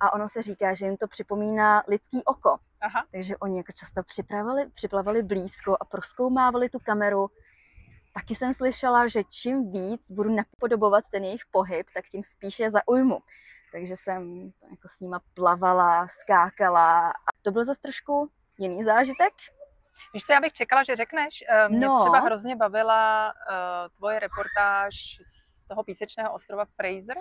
[0.00, 2.58] a ono se říká, že jim to připomíná lidský oko.
[2.80, 3.04] Aha.
[3.12, 7.30] Takže oni jako často připravili, připlavali blízko a proskoumávali tu kameru.
[8.12, 13.18] Taky jsem slyšela, že čím víc budu napodobovat ten jejich pohyb, tak tím spíše zaujmu
[13.72, 19.32] takže jsem jako s nima plavala, skákala a to byl zase trošku jiný zážitek.
[20.14, 22.00] Víš co, já bych čekala, že řekneš, eh, mě no.
[22.00, 24.94] třeba hrozně bavila uh, tvoje reportáž
[25.26, 27.16] z toho písečného ostrova Fraser.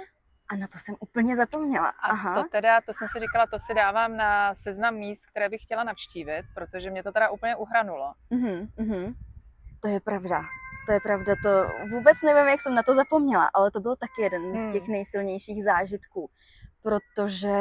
[0.52, 1.90] A na to jsem úplně zapomněla.
[1.90, 2.34] Aha.
[2.34, 5.62] A to teda, to jsem si říkala, to si dávám na seznam míst, které bych
[5.62, 8.14] chtěla navštívit, protože mě to teda úplně uhranulo.
[8.32, 9.16] Uh-huh, uh-huh.
[9.80, 10.42] To je pravda
[10.90, 11.50] to je pravda, to
[11.90, 14.70] vůbec nevím, jak jsem na to zapomněla, ale to byl taky jeden hmm.
[14.70, 16.30] z těch nejsilnějších zážitků,
[16.84, 17.58] protože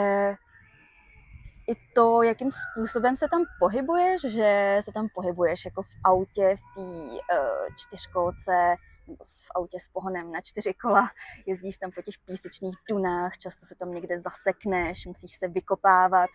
[1.70, 6.60] i to, jakým způsobem se tam pohybuješ, že se tam pohybuješ jako v autě, v
[6.74, 8.76] té uh, čtyřkolce,
[9.08, 11.10] nebo v autě s pohonem na čtyři kola,
[11.46, 16.30] jezdíš tam po těch písečných dunách, často se tam někde zasekneš, musíš se vykopávat.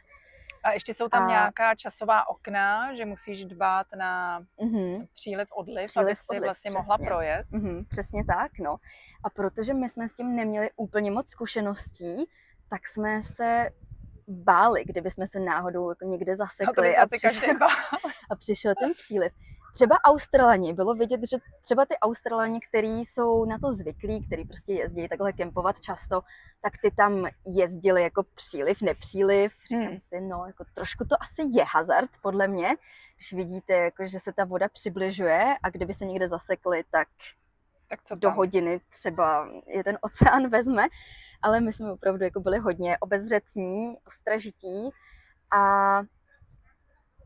[0.64, 1.28] A ještě jsou tam a...
[1.28, 5.08] nějaká časová okna, že musíš dbát na mm-hmm.
[5.14, 6.78] příliv, odliv, příliv, aby si odliv, vlastně přesně.
[6.78, 7.46] mohla projet.
[7.52, 8.76] Mm-hmm, přesně tak, no.
[9.24, 12.26] A protože my jsme s tím neměli úplně moc zkušeností,
[12.70, 13.70] tak jsme se
[14.28, 17.56] báli, kdyby jsme se náhodou jako někde zasekli a, a, přišel,
[18.30, 19.34] a přišel ten příliv.
[19.74, 24.74] Třeba Australani, bylo vidět, že třeba ty Australani, kteří jsou na to zvyklí, kteří prostě
[24.74, 26.22] jezdí takhle kempovat často,
[26.62, 29.54] tak ty tam jezdili jako příliv, nepříliv.
[29.70, 29.98] Říkám hmm.
[29.98, 32.76] si, no, jako trošku to asi je hazard, podle mě,
[33.16, 37.08] když vidíte, jako, že se ta voda přibližuje a kdyby se někde zasekli, tak,
[37.90, 40.88] tak co do hodiny třeba je ten oceán vezme.
[41.42, 44.90] Ale my jsme opravdu jako byli hodně obezřetní, ostražití
[45.52, 46.02] a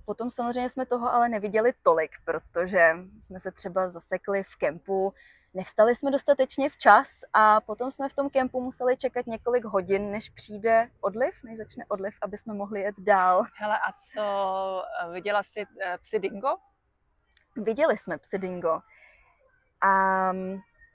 [0.07, 5.13] Potom samozřejmě jsme toho ale neviděli tolik, protože jsme se třeba zasekli v kempu
[5.53, 10.29] nevstali jsme dostatečně včas a potom jsme v tom kempu museli čekat několik hodin, než
[10.29, 13.43] přijde odliv, než začne odliv, aby jsme mohli jet dál.
[13.53, 14.21] Hele, a co,
[15.03, 16.49] eh, viděla jsi eh, psy dingo?
[17.55, 18.81] Viděli jsme psy dingo.
[19.81, 20.31] A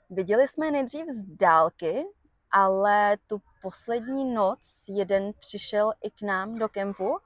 [0.09, 2.05] viděli jsme je nejdřív z dálky,
[2.51, 7.19] ale tu poslední noc jeden přišel i k nám do kempu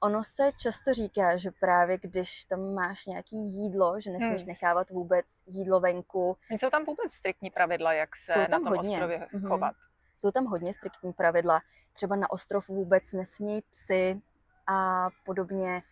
[0.00, 4.48] Ono se často říká, že právě když tam máš nějaký jídlo, že nesmíš hmm.
[4.48, 6.36] nechávat vůbec jídlo venku.
[6.50, 8.90] Jsou tam vůbec striktní pravidla, jak se Jsou tam na tom hodně.
[8.90, 9.48] ostrově mm-hmm.
[9.48, 9.74] chovat?
[10.16, 11.60] Jsou tam hodně striktní pravidla.
[11.92, 14.20] Třeba na ostrov vůbec nesmějí psy
[14.66, 15.82] a podobně.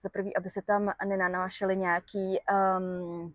[0.00, 2.38] Za prvý, aby se tam nenanášely nějaký
[2.78, 3.34] um,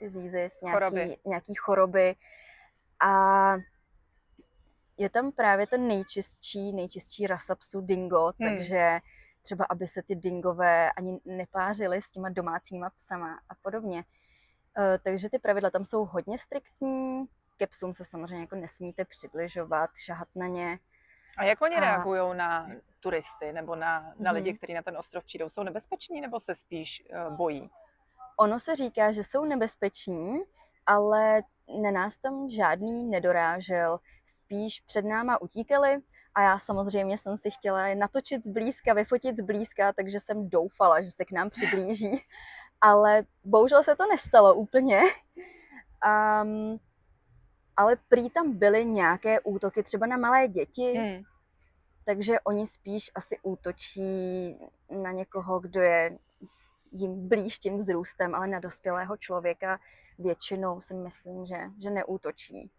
[0.00, 1.16] diseases, nějaký choroby.
[1.24, 2.14] nějaký choroby.
[3.00, 3.56] A
[5.02, 8.50] je tam právě ten nejčistší, nejčistší rasa psů dingo, hmm.
[8.50, 9.00] takže
[9.42, 14.04] třeba aby se ty dingové ani nepářily s těma domácíma psama a podobně.
[14.78, 17.20] Uh, takže ty pravidla tam jsou hodně striktní,
[17.56, 20.78] ke psům se samozřejmě jako nesmíte přibližovat, šahat na ně.
[21.36, 21.80] A jak oni a...
[21.80, 22.68] reagují na
[23.00, 24.56] turisty nebo na, na lidi, hmm.
[24.56, 25.48] kteří na ten ostrov přijdou?
[25.48, 27.70] Jsou nebezpeční nebo se spíš uh, bojí?
[28.38, 30.40] Ono se říká, že jsou nebezpeční,
[30.86, 31.42] ale
[31.82, 35.98] na nás tam žádný nedorážel, spíš před náma utíkali
[36.34, 41.10] a já samozřejmě jsem si chtěla je natočit zblízka, vyfotit zblízka, takže jsem doufala, že
[41.10, 42.24] se k nám přiblíží.
[42.80, 45.00] Ale bohužel se to nestalo úplně.
[46.42, 46.80] Um,
[47.76, 51.22] ale prý tam byly nějaké útoky třeba na malé děti, hmm.
[52.04, 54.58] takže oni spíš asi útočí
[55.02, 56.18] na někoho, kdo je
[56.92, 59.80] jim blíž tím vzrůstem, ale na dospělého člověka
[60.22, 62.70] většinou si myslím, že, že neútočí.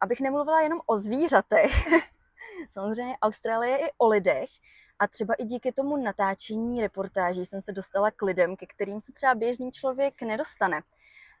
[0.00, 1.72] Abych nemluvila jenom o zvířatech,
[2.70, 4.50] samozřejmě Austrálie je i o lidech
[4.98, 9.12] a třeba i díky tomu natáčení reportáží jsem se dostala k lidem, ke kterým se
[9.12, 10.82] třeba běžný člověk nedostane.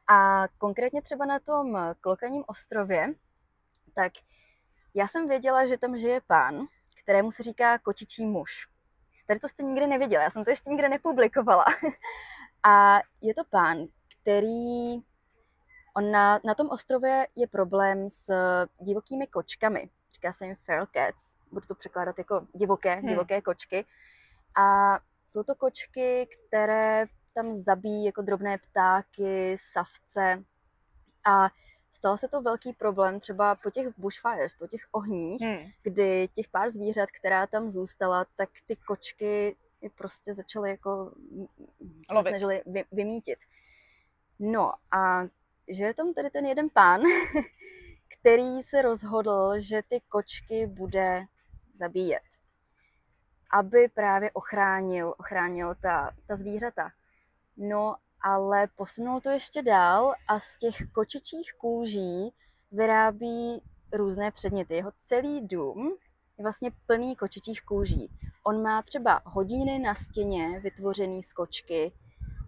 [0.06, 3.14] A konkrétně třeba na tom Klokaním ostrově,
[3.94, 4.12] tak
[4.94, 6.66] já jsem věděla, že tam žije pán,
[7.00, 8.69] kterému se říká kočičí muž.
[9.30, 11.64] Tady to jste nikdy neviděla, já jsem to ještě nikdy nepublikovala.
[12.62, 13.78] A je to pán,
[14.22, 14.94] který...
[15.96, 18.32] On na, na tom ostrově je problém s
[18.80, 19.90] divokými kočkami.
[20.14, 21.36] Říká se jim feral cats.
[21.52, 23.08] Budu to překládat jako divoké, hmm.
[23.08, 23.86] divoké kočky.
[24.60, 30.44] A jsou to kočky, které tam zabíjí jako drobné ptáky, savce.
[31.26, 31.50] A
[31.92, 35.70] Stalo se to velký problém třeba po těch bushfires, po těch ohních, hmm.
[35.82, 41.12] kdy těch pár zvířat, která tam zůstala, tak ty kočky je prostě začaly jako
[42.10, 42.32] Lovit.
[42.32, 43.38] snažili vy, vymítit.
[44.38, 45.22] No a
[45.68, 47.00] že je tam tady ten jeden pán,
[48.08, 51.24] který se rozhodl, že ty kočky bude
[51.74, 52.22] zabíjet,
[53.52, 56.90] aby právě ochránil, ochránil ta, ta zvířata.
[57.56, 62.34] No ale posunul to ještě dál a z těch kočičích kůží
[62.72, 64.74] vyrábí různé předměty.
[64.74, 65.96] Jeho celý dům
[66.38, 68.10] je vlastně plný kočičích kůží.
[68.44, 71.92] On má třeba hodiny na stěně vytvořený z kočky,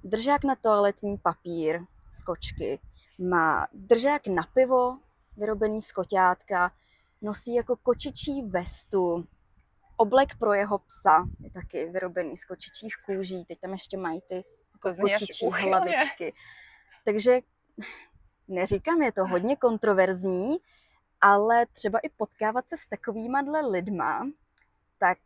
[0.05, 1.81] držák na toaletní papír
[2.11, 2.81] z kočky,
[3.19, 4.99] má držák na pivo
[5.37, 6.73] vyrobený z koťátka,
[7.23, 9.27] nosí jako kočičí vestu,
[9.97, 14.45] oblek pro jeho psa je taky vyrobený z kočičích kůží, teď tam ještě mají ty
[14.85, 16.33] jako kočičí hlavičky.
[17.05, 17.41] Takže
[18.49, 20.57] neříkám, je to hodně kontroverzní,
[21.21, 23.41] ale třeba i potkávat se s takovýma
[23.71, 24.27] lidma,
[24.99, 25.19] tak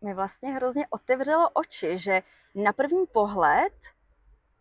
[0.00, 2.22] mi vlastně hrozně otevřelo oči, že
[2.54, 3.72] na první pohled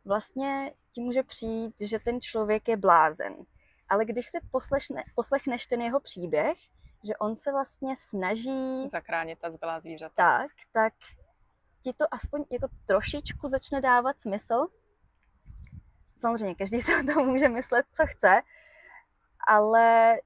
[0.06, 3.36] vlastně ti může přijít, že ten člověk je blázen.
[3.90, 6.58] Ale když si poslechne, poslechneš ten jeho příběh,
[7.04, 8.90] že on se vlastně snaží...
[8.92, 10.14] Zachránit ta zbylá zvířata.
[10.16, 10.94] Tak, tak
[11.82, 14.68] ti to aspoň jako trošičku začne dávat smysl.
[16.16, 18.42] Samozřejmě, každý se o tom může myslet, co chce,
[19.48, 20.18] ale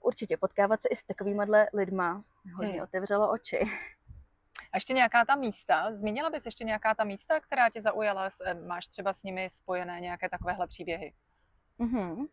[0.00, 1.42] určitě potkávat se i s takovými
[1.74, 2.82] lidma hodně hmm.
[2.82, 3.58] otevřelo oči.
[4.72, 8.30] A ještě nějaká ta místa, zmínila bys ještě nějaká ta místa, která tě zaujala?
[8.44, 11.14] Eh, máš třeba s nimi spojené nějaké takovéhle příběhy?
[11.80, 12.28] Mm-hmm.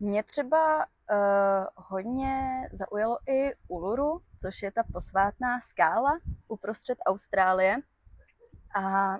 [0.00, 7.76] Mě třeba uh, hodně zaujalo i Uluru, což je ta posvátná skála uprostřed Austrálie.
[8.76, 9.16] A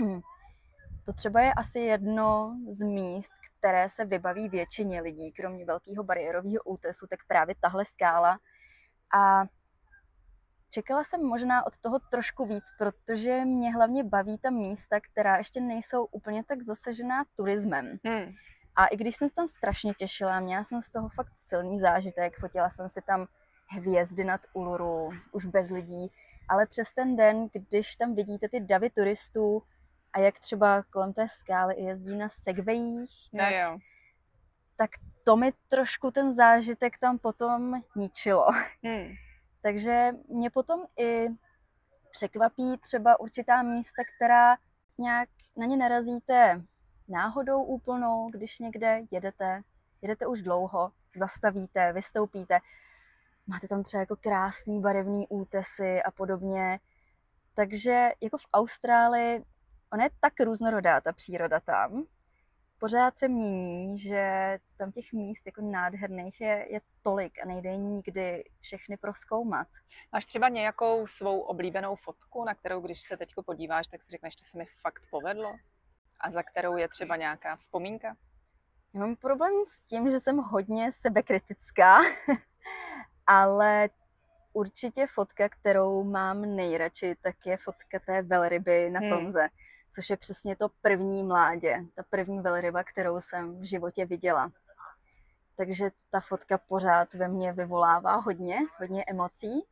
[1.04, 6.62] to třeba je asi jedno z míst, které se vybaví většině lidí, kromě velkého bariérového
[6.64, 8.38] útesu, tak právě tahle skála.
[9.14, 9.44] A
[10.70, 15.60] čekala jsem možná od toho trošku víc, protože mě hlavně baví ta místa, která ještě
[15.60, 17.98] nejsou úplně tak zasažená turismem.
[18.04, 18.34] Hmm.
[18.76, 22.36] A i když jsem se tam strašně těšila, měla jsem z toho fakt silný zážitek,
[22.36, 23.26] fotila jsem si tam
[23.68, 26.12] hvězdy nad Uluru, už bez lidí,
[26.48, 29.62] ale přes ten den, když tam vidíte ty davy turistů
[30.12, 33.78] a jak třeba kolem té skály jezdí na segwayích, tak, jo.
[34.76, 34.90] tak
[35.24, 38.46] to mi trošku ten zážitek tam potom ničilo.
[38.84, 39.08] Hmm.
[39.62, 41.28] Takže mě potom i
[42.10, 44.56] překvapí třeba určitá místa, která
[44.98, 45.28] nějak
[45.58, 46.62] na ně narazíte
[47.10, 49.62] náhodou úplnou, když někde jedete,
[50.02, 52.58] jedete už dlouho, zastavíte, vystoupíte,
[53.46, 56.80] máte tam třeba jako krásný barevný útesy a podobně.
[57.54, 59.44] Takže jako v Austrálii,
[59.92, 62.04] ona je tak různorodá ta příroda tam,
[62.80, 68.44] pořád se mění, že tam těch míst jako nádherných je, je tolik a nejde nikdy
[68.60, 69.68] všechny proskoumat.
[70.12, 74.36] Máš třeba nějakou svou oblíbenou fotku, na kterou když se teď podíváš, tak si řekneš,
[74.36, 75.52] to se mi fakt povedlo?
[76.20, 78.16] A za kterou je třeba nějaká vzpomínka?
[78.94, 81.98] Já mám problém s tím, že jsem hodně sebekritická,
[83.26, 83.90] ale
[84.52, 89.00] určitě fotka, kterou mám nejradši, tak je fotka té velryby na.
[89.00, 89.40] Tonze.
[89.40, 89.48] Hmm
[89.90, 94.52] což je přesně to první mládě, ta první velryba, kterou jsem v životě viděla.
[95.56, 99.66] Takže ta fotka pořád ve mně vyvolává hodně, hodně emocí.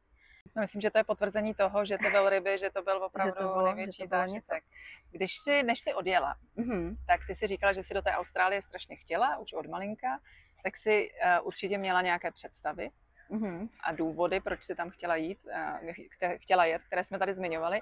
[0.57, 3.43] No, myslím, že to je potvrzení toho, že to velryby, že to byl opravdu že
[3.43, 4.65] to bylo, největší zážitek.
[5.11, 6.97] Když si, než jsi odjela, mm-hmm.
[7.07, 10.21] tak ty si říkala, že si do té Austrálie strašně chtěla, už od malinka,
[10.63, 12.91] tak si uh, určitě měla nějaké představy
[13.31, 13.69] mm-hmm.
[13.85, 17.81] a důvody, proč si tam chtěla jít, uh, chtěla jet, které jsme tady zmiňovali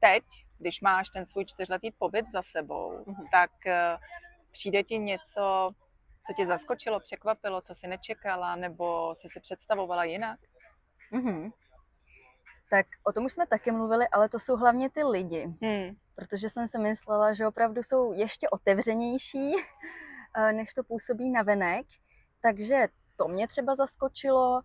[0.00, 0.24] teď,
[0.58, 3.28] když máš ten svůj čtyřletý pobyt za sebou, mm-hmm.
[3.32, 4.00] tak uh,
[4.50, 5.70] přijde ti něco,
[6.26, 10.40] co tě zaskočilo, překvapilo, co si nečekala, nebo si si představovala jinak?
[11.12, 11.52] Mm-hmm.
[12.70, 15.54] Tak o tom už jsme taky mluvili, ale to jsou hlavně ty lidi.
[15.62, 15.96] Hmm.
[16.14, 19.52] Protože jsem si myslela, že opravdu jsou ještě otevřenější,
[20.36, 21.86] eh, než to působí na venek.
[22.42, 24.62] Takže to mě třeba zaskočilo.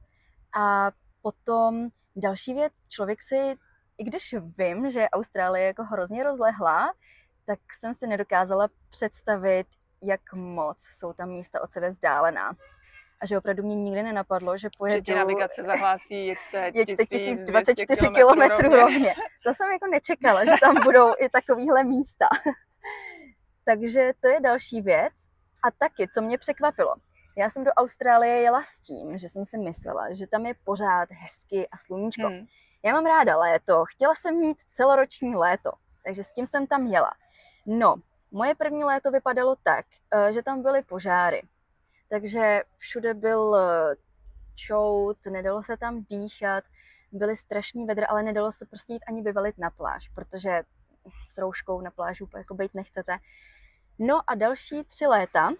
[0.57, 3.55] A potom další věc, člověk si
[3.97, 6.93] i když vím, že Austrálie je jako hrozně rozlehlá,
[7.45, 9.67] tak jsem si nedokázala představit,
[10.01, 12.53] jak moc jsou tam místa od sebe vzdálená.
[13.23, 15.03] A že opravdu mě nikdy nenapadlo, že pojedu...
[15.05, 19.15] Že navigace zahlásí, jeďte, jeďte 1024 km rovně.
[19.45, 22.25] To jsem jako nečekala, že tam budou i takovýhle místa.
[23.65, 25.13] Takže to je další věc.
[25.63, 26.95] A taky, co mě překvapilo.
[27.37, 31.09] Já jsem do Austrálie jela s tím, že jsem si myslela, že tam je pořád
[31.11, 32.27] hezky a sluníčko.
[32.27, 32.45] Hmm.
[32.85, 35.71] Já mám ráda léto, chtěla jsem mít celoroční léto,
[36.05, 37.11] takže s tím jsem tam jela.
[37.65, 37.95] No,
[38.31, 41.41] moje první léto vypadalo tak, eh, že tam byly požáry.
[42.13, 43.95] Takže všude byl eh,
[44.55, 46.63] čout, nedalo se tam dýchat,
[47.11, 50.63] byly strašný vedra, ale nedalo se prostě jít ani vyvalit na pláž, protože
[51.27, 53.17] s rouškou na pláži jako být nechcete.
[53.99, 55.51] No a další tři léta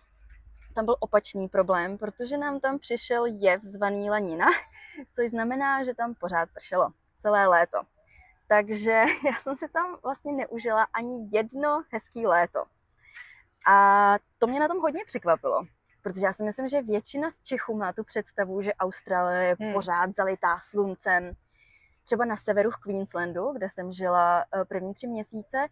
[0.76, 4.46] tam byl opačný problém, protože nám tam přišel jev zvaný lanina,
[5.16, 6.90] což znamená, že tam pořád pršelo
[7.20, 7.82] celé léto.
[8.48, 8.92] Takže
[9.26, 12.66] já jsem si tam vlastně neužila ani jedno hezký léto.
[13.68, 15.66] A to mě na tom hodně překvapilo,
[16.04, 19.74] protože já si myslím, že většina z Čechů má tu představu, že Austrálie je hmm.
[19.74, 21.34] pořád zalitá sluncem.
[22.04, 25.68] Třeba na severu v Queenslandu, kde jsem žila eh, první tři měsíce,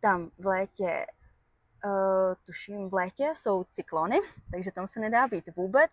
[0.00, 1.06] tam v létě,
[1.84, 4.20] uh, tuším v létě jsou cyklony,
[4.52, 5.90] takže tam se nedá být vůbec.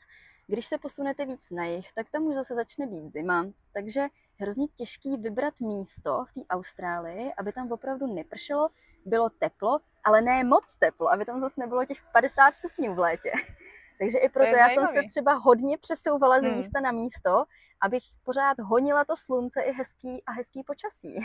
[0.47, 4.07] Když se posunete víc na jih, tak tam už zase začne být zima, takže
[4.39, 8.69] hrozně těžký vybrat místo v té Austrálii, aby tam opravdu nepršelo,
[9.05, 13.31] bylo teplo, ale ne moc teplo, aby tam zase nebylo těch 50 stupňů v létě.
[14.01, 16.55] Takže i proto já jsem se třeba hodně přesouvala z hmm.
[16.55, 17.43] místa na místo,
[17.81, 21.15] abych pořád honila to slunce i hezký a hezký počasí.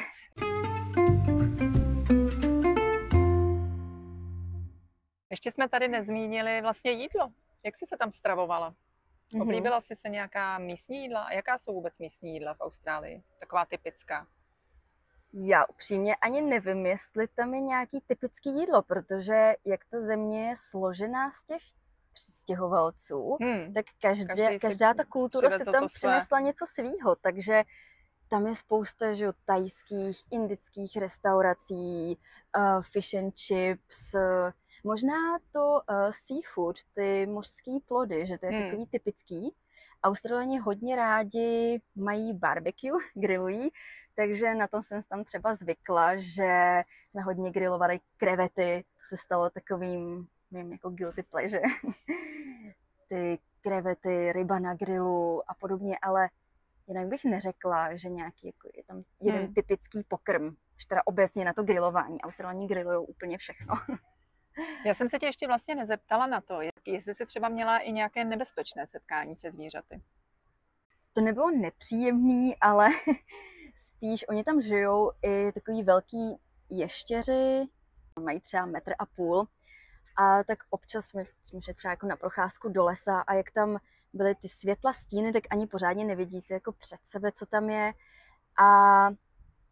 [5.31, 7.33] Ještě jsme tady nezmínili vlastně jídlo.
[7.65, 8.71] Jak jsi se tam stravovala?
[8.71, 9.43] Mm-hmm.
[9.43, 11.23] Oblíbila jsi se nějaká místní jídla?
[11.23, 13.23] A jaká jsou vůbec místní jídla v Austrálii?
[13.39, 14.27] Taková typická.
[15.33, 20.55] Já upřímně ani nevím, jestli tam je nějaký typický jídlo, protože jak ta země je
[20.57, 21.63] složená z těch
[22.17, 23.73] přistěhovalců, hmm.
[23.73, 27.63] tak každé, každý každá ta kultura se tam přinesla něco svýho, takže
[28.29, 32.19] tam je spousta že, tajských, indických restaurací,
[32.57, 34.51] uh, fish and chips, uh,
[34.87, 38.63] Možná to uh, seafood, ty mořské plody, že to je hmm.
[38.63, 39.55] takový typický.
[40.03, 43.71] Australani hodně rádi mají barbecue, grillují,
[44.17, 49.51] takže na tom jsem tam třeba zvykla, že jsme hodně grilovali krevety, to se stalo
[49.51, 50.27] takovým
[50.57, 51.63] mým jako guilty pleasure.
[53.09, 56.29] Ty krevety, ryba na grilu a podobně, ale
[56.87, 59.55] jinak bych neřekla, že nějaký jako je tam jeden hmm.
[59.55, 62.21] typický pokrm, že teda obecně na to grilování.
[62.21, 63.75] Australani grillují úplně všechno.
[64.87, 68.25] Já jsem se tě ještě vlastně nezeptala na to, jestli jsi třeba měla i nějaké
[68.25, 70.03] nebezpečné setkání se zvířaty.
[71.13, 72.89] to nebylo nepříjemný, ale
[73.75, 76.37] spíš oni tam žijou i takový velký
[76.71, 77.65] ještěři,
[78.21, 79.49] mají třeba metr a půl
[80.17, 83.79] a tak občas jsme, jsme šli třeba jako na procházku do lesa a jak tam
[84.13, 87.95] byly ty světla stíny, tak ani pořádně nevidíte jako před sebe, co tam je.
[88.59, 89.11] A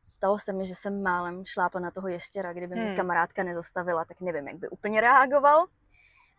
[0.09, 2.97] stalo se mi, že jsem málem šlápla na toho ještěra, kdyby mě hmm.
[2.97, 5.67] kamarádka nezastavila, tak nevím, jak by úplně reagoval.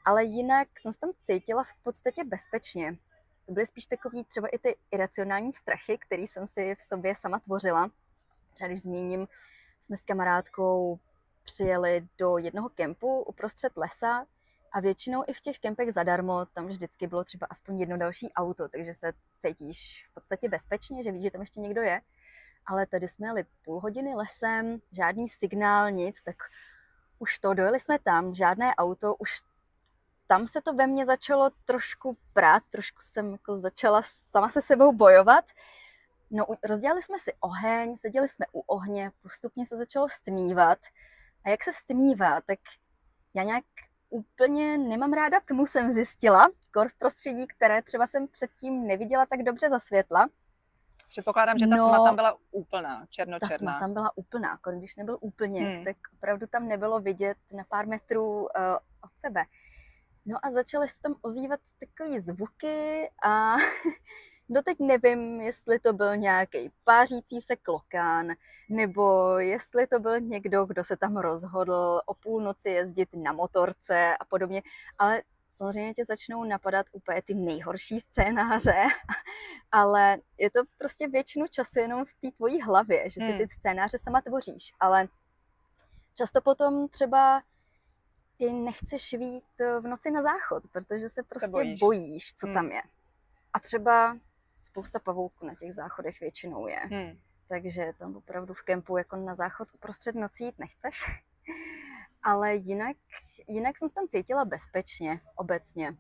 [0.06, 2.98] Ale jinak jsem se tam cítila v podstatě bezpečně.
[3.46, 7.40] To byly spíš takový třeba i ty iracionální strachy, které jsem si v sobě sama
[7.40, 7.90] tvořila.
[8.54, 9.28] Třeba když zmíním,
[9.82, 11.00] jsme s kamarádkou
[11.46, 14.26] přijeli do jednoho kempu uprostřed lesa
[14.72, 18.70] a většinou i v těch kempech zadarmo tam vždycky bylo třeba aspoň jedno další auto,
[18.70, 22.02] takže se cítíš v podstatě bezpečně, že víš, že tam ještě někdo je.
[22.66, 26.36] Ale tady jsme jeli půl hodiny lesem, žádný signál, nic, tak
[27.20, 29.42] už to, dojeli jsme tam, žádné auto, už
[30.28, 34.92] tam se to ve mně začalo trošku prát, trošku jsem jako začala sama se sebou
[34.92, 35.46] bojovat.
[36.32, 40.80] No, rozdělali jsme si oheň, seděli jsme u ohně, postupně se začalo stmívat.
[41.46, 42.60] A jak se stmívá, tak
[43.34, 43.64] já nějak
[44.10, 49.44] úplně nemám ráda tmu, jsem zjistila, kor v prostředí, které třeba jsem předtím neviděla tak
[49.44, 50.30] dobře za světla.
[51.10, 53.58] Předpokládám, že ta no, tma tam byla úplná, černočerná.
[53.58, 55.84] Ta tma tam byla úplná, když nebyl úplně, hmm.
[55.84, 58.48] tak opravdu tam nebylo vidět na pár metrů uh,
[59.02, 59.46] od sebe.
[60.26, 63.56] No a začaly se tam ozývat takové zvuky a
[64.50, 68.28] Doteď nevím, jestli to byl nějaký pářící se klokán,
[68.70, 74.26] nebo jestli to byl někdo, kdo se tam rozhodl o půlnoci jezdit na motorce a
[74.26, 74.64] podobně,
[74.98, 78.84] ale samozřejmě tě začnou napadat úplně ty nejhorší scénáře,
[79.72, 83.38] ale je to prostě většinu času jenom v té tvojí hlavě, že si hmm.
[83.38, 85.08] ty scénáře sama tvoříš, ale
[86.14, 87.44] často potom třeba
[88.40, 91.80] i nechceš vít v noci na záchod, protože se prostě bojíš.
[91.80, 92.54] bojíš, co hmm.
[92.54, 92.82] tam je.
[93.54, 94.18] A třeba
[94.66, 96.80] spousta pavouků na těch záchodech většinou je.
[96.80, 97.20] Hmm.
[97.50, 101.04] Takže tam opravdu v kempu jako na záchod uprostřed noci jít nechceš.
[102.24, 102.98] Ale jinak,
[103.48, 105.96] jinak jsem se tam cítila bezpečně, obecně.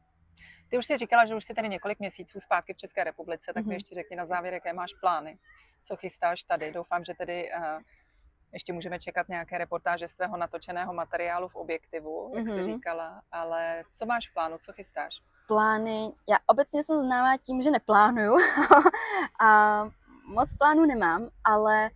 [0.69, 3.63] Ty už si říkala, že už jsi tady několik měsíců zpátky v České republice, tak
[3.63, 3.67] mm-hmm.
[3.67, 3.73] mi mhm.
[3.73, 5.39] ještě řekni na závěr, jaké máš plány,
[5.83, 6.71] co chystáš tady.
[6.71, 7.81] Doufám, že tedy uh,
[8.53, 12.49] ještě můžeme čekat nějaké reportáže z tvého natočeného materiálu v objektivu, jak mm-hmm.
[12.49, 12.63] jsi mhm.
[12.63, 15.21] říkala, ale co máš v plánu, co chystáš?
[15.47, 18.37] Plány, já obecně jsem známá tím, že neplánuju
[19.41, 19.83] a
[20.33, 21.89] moc plánů nemám, ale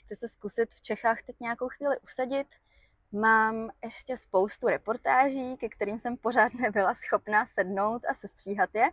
[0.00, 2.46] chci se zkusit v Čechách teď nějakou chvíli usadit.
[3.12, 8.90] Mám ještě spoustu reportáží, ke kterým jsem pořád nebyla schopná sednout a sestříhat je.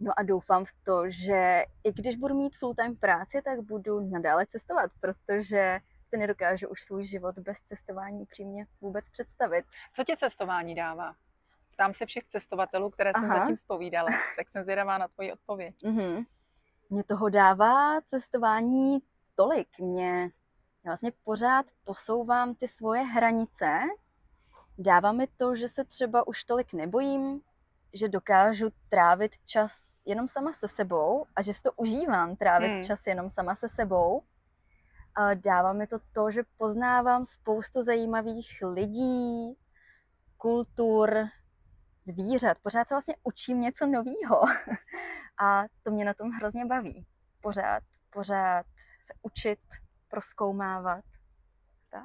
[0.00, 4.46] No a doufám v to, že i když budu mít full-time práci, tak budu nadále
[4.46, 9.64] cestovat, protože si nedokážu už svůj život bez cestování přímě vůbec představit.
[9.92, 11.14] Co ti cestování dává?
[11.80, 13.38] Ptám se všech cestovatelů, které jsem Aha.
[13.38, 15.74] zatím spovídala, tak jsem zvědavá na tvoji odpověď.
[15.84, 16.26] Mm-hmm.
[16.90, 18.98] Mě toho dává cestování
[19.34, 19.78] tolik.
[19.78, 20.30] Mě
[20.84, 23.78] já vlastně pořád posouvám ty svoje hranice.
[24.78, 27.40] Dává mi to, že se třeba už tolik nebojím,
[27.92, 32.82] že dokážu trávit čas jenom sama se sebou a že si to užívám, trávit hmm.
[32.82, 34.22] čas jenom sama se sebou.
[35.14, 39.56] A dává mi to to, že poznávám spoustu zajímavých lidí,
[40.36, 41.30] kultur,
[42.02, 42.58] zvířat.
[42.58, 44.42] Pořád se vlastně učím něco nového.
[45.42, 47.06] A to mě na tom hrozně baví.
[47.40, 48.66] Pořád, pořád
[49.00, 49.58] se učit,
[50.08, 51.04] proskoumávat.
[51.90, 52.04] Tak.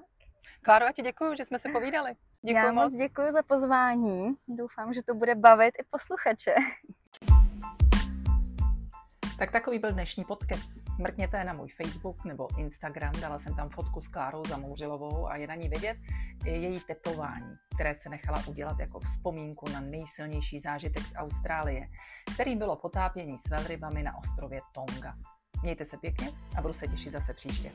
[0.64, 2.16] Kláro, a ti děkuji, že jsme se povídali.
[2.42, 4.36] Děkuji Já moc děkuji za pozvání.
[4.48, 6.56] Doufám, že to bude bavit i posluchače.
[9.38, 10.84] Tak takový byl dnešní podcast.
[11.00, 15.48] Mrkněte na můj Facebook nebo Instagram, dala jsem tam fotku s Klárou Zamouřilovou a je
[15.48, 15.98] na ní vidět
[16.46, 21.88] její tetování, které se nechala udělat jako vzpomínku na nejsilnější zážitek z Austrálie,
[22.34, 25.16] který bylo potápění s velrybami na ostrově Tonga.
[25.64, 27.72] Mějte se pěkně a budu se těšit zase příště.